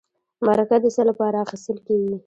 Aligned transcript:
مرکه 0.45 0.77
د 0.83 0.85
څه 0.95 1.01
لپاره 1.09 1.37
اخیستل 1.45 1.77
کیږي؟ 1.87 2.15